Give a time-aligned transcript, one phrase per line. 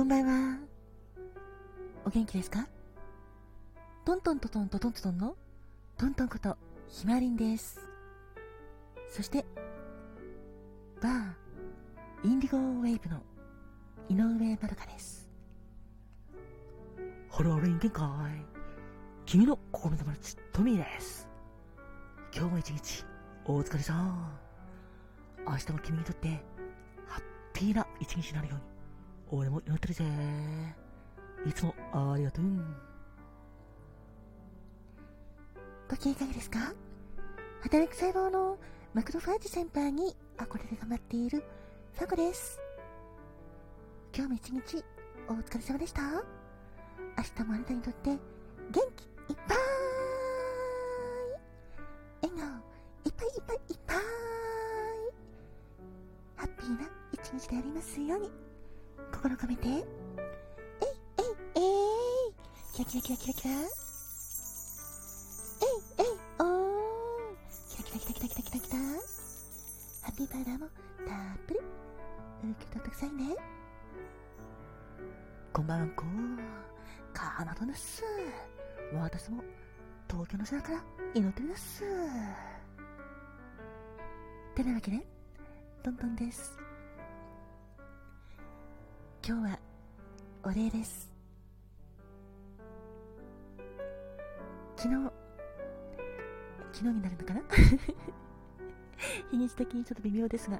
[0.00, 0.58] こんばんは。
[2.06, 2.66] お元気ですか？
[4.06, 5.36] トントントトントトントトンの？
[5.98, 6.56] トントンこと
[6.88, 7.86] ひまりんです。
[9.10, 9.44] そして、
[11.02, 11.34] バー、
[12.24, 13.20] インディゴウェーブの
[14.08, 15.28] 井上まどかです。
[17.28, 18.06] ハローリン限界。
[19.26, 21.28] 君の心の友達、トミーです。
[22.34, 23.04] 今日も一日、
[23.44, 24.32] お疲れさん。
[25.46, 26.42] 明日も君にとって、
[27.06, 27.22] ハッ
[27.52, 28.79] ピーな一日になるように。
[29.32, 30.04] 俺も祈ってるぜ。
[31.46, 32.44] いつもありがとう。
[35.88, 36.58] ご機嫌いかがですか？
[37.62, 38.58] 働く細胞の
[38.92, 41.44] マクロファージ先輩に憧れで頑張っている
[41.94, 42.58] ファゴです。
[44.12, 44.84] 今日も一日
[45.28, 46.02] お疲れ様でした。
[46.02, 46.18] 明
[47.36, 48.18] 日もあなたにとって元
[48.72, 49.58] 気いっぱい
[52.22, 52.48] 笑顔
[53.04, 53.96] いっぱいいっぱいいっぱい
[56.36, 58.49] ハッピーな一日でありますように。
[59.12, 59.68] 心込めて。
[59.68, 59.84] えい、えい、
[61.56, 62.34] えい。
[62.72, 63.54] キラキラキラキラキラ。
[63.54, 63.66] えい、
[65.98, 66.06] えい、
[66.38, 67.40] おー。
[67.68, 68.78] キラキラキラキラキラキラキラ。
[70.02, 71.60] ハッピーパウダーもたっぷり
[72.50, 73.36] 受け取ってくださいね。
[75.52, 76.04] こんばんはこ。
[77.12, 78.02] かなとです。
[78.94, 79.42] 私も
[80.08, 80.82] 東京の空から
[81.14, 81.84] 祈ってるです。
[84.54, 85.06] てなわけで、
[85.82, 86.58] トントンです。
[89.22, 89.58] 今日は
[90.44, 91.10] お礼です。
[94.76, 94.94] 昨日
[96.72, 97.42] 昨日になるのかな？
[99.30, 100.58] 日にち的にちょっと微妙ですが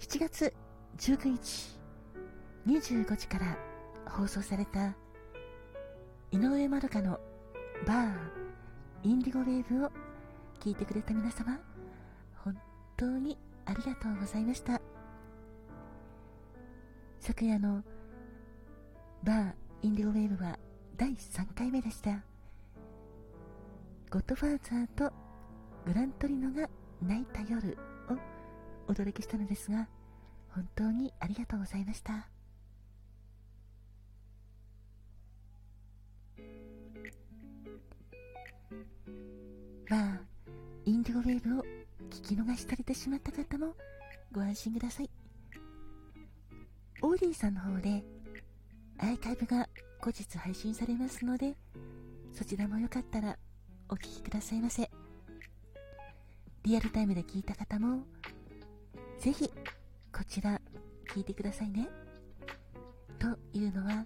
[0.00, 0.52] 7月
[0.98, 1.78] 19日
[2.66, 3.56] 25時から
[4.06, 4.94] 放送された
[6.30, 7.18] 井上まどかの
[7.86, 8.16] バー
[9.02, 9.90] インディゴウェーブを
[10.60, 11.58] 聞いてくれた皆様
[12.44, 12.54] 本
[12.98, 14.85] 当にありがとうございました。
[17.26, 17.82] 昨夜の
[19.24, 20.56] バーインディゴウェーブは
[20.96, 22.22] 第3回目でした。
[24.08, 25.12] ゴッドファーザーと
[25.84, 26.68] グラントリノが
[27.02, 27.76] 泣いた夜
[28.08, 28.16] を
[28.86, 29.88] お届けしたのですが、
[30.50, 32.28] 本当にありがとうございました。
[39.90, 40.18] バー
[40.84, 41.64] インディゴウェーブを
[42.08, 43.74] 聞き逃しされてしまった方も
[44.30, 45.25] ご安心ください。
[47.02, 48.02] オーディさんの方で
[48.98, 49.68] アーカイブが
[50.00, 51.54] 後日配信されますので
[52.32, 53.36] そちらもよかったら
[53.88, 54.90] お聴きくださいませ。
[56.64, 58.02] リアルタイムで聞いた方も
[59.20, 59.48] ぜひ
[60.12, 60.60] こちら
[61.14, 61.88] 聞いてくださいね。
[63.18, 64.04] というのは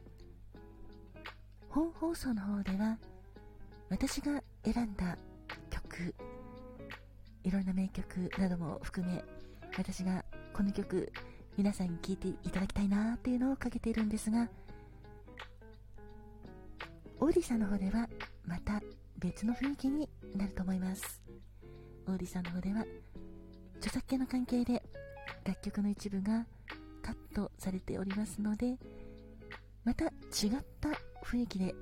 [1.68, 2.98] 本放送の方では
[3.88, 5.16] 私が選んだ
[5.70, 6.14] 曲
[7.44, 9.24] いろんな名曲なども含め
[9.78, 11.10] 私がこの曲
[11.56, 14.49] 皆さんに聞いていただきたいなっていうのをかけているんですが
[17.21, 18.09] オーディさんの方では
[18.47, 18.81] また
[19.19, 21.21] 別の雰囲気になると思います。
[22.06, 22.84] オーディさんの方では
[23.77, 24.83] 著作権の関係で
[25.44, 26.47] 楽曲の一部が
[27.03, 28.77] カットされておりますので
[29.84, 30.12] また違っ
[30.81, 30.88] た
[31.25, 31.75] 雰囲気で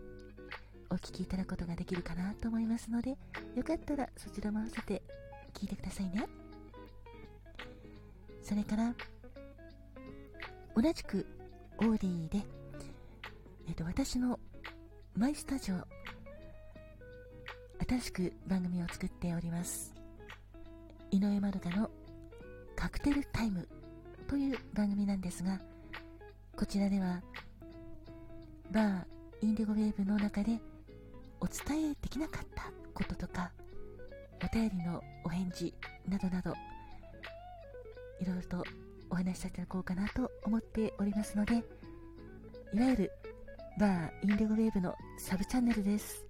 [0.91, 3.11] お聴きいただくことができるかなと思いますので
[3.55, 5.03] よかったらそちらも合わせて
[5.55, 6.27] 聴いてくださいね。
[8.43, 8.95] それから
[10.81, 11.27] 同じく
[11.79, 12.39] オーディで、
[13.67, 14.39] えっと、私の
[15.17, 15.75] マイスタジオ、
[17.85, 19.93] 新しく番組を作っております。
[21.11, 21.91] 井上まどかの
[22.77, 23.67] カクテルタイム
[24.29, 25.61] という番組なんですが、
[26.57, 27.25] こちらでは、
[28.71, 29.05] バー
[29.41, 30.61] インディゴウェーブの中で
[31.41, 33.51] お伝えできなかったこととか、
[34.41, 35.75] お便りのお返事
[36.07, 36.55] などなど、
[38.21, 38.65] いろいろと
[39.11, 41.57] お話しさせていただこうかなと思っておりますので、
[42.75, 43.13] いわゆる
[43.79, 46.25] バーインディゴウェーブのサブチャンネルです。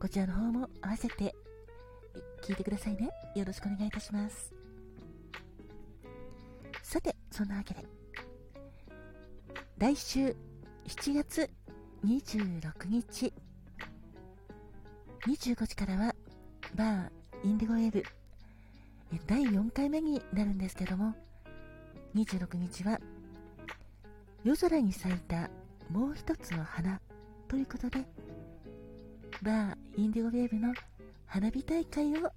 [0.00, 1.34] こちらの方も合わせて
[2.42, 3.10] 聞いてくださいね。
[3.34, 4.52] よろしくお願いいたします。
[6.82, 7.86] さて、そんなわけで、
[9.78, 10.36] 来週
[10.86, 11.50] 7月
[12.04, 13.32] 26日、
[15.26, 16.14] 25時からは、
[16.74, 17.10] バー
[17.44, 18.02] インディゴウェーブ、
[19.26, 21.14] 第4回目になるんですけども、
[22.14, 23.00] 26日は
[24.44, 25.50] 夜空に咲いた
[25.90, 27.00] もう一つの花
[27.48, 28.04] ということで
[29.42, 30.72] バーインディゴウェーブの
[31.26, 32.30] 花火大会を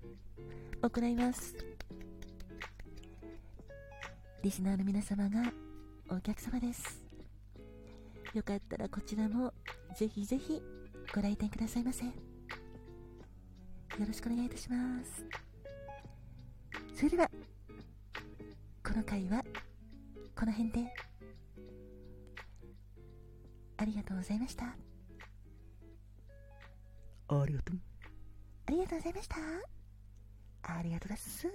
[0.82, 1.56] 行います。
[4.44, 5.52] リスナーの皆様が
[6.10, 7.04] お客様です。
[8.34, 9.54] よかったらこちらも
[9.96, 10.62] ぜひぜひ
[11.14, 12.06] ご来店くださいませ。
[12.06, 12.12] よ
[14.06, 15.24] ろしくお願いいたします。
[16.96, 17.30] それでは
[18.98, 19.44] の回は
[20.36, 20.92] この辺で
[23.86, 24.66] りがとうございました。
[27.30, 27.80] ありがとう。
[28.66, 29.36] ありがとうございました。
[30.64, 31.48] ありがとうだっす。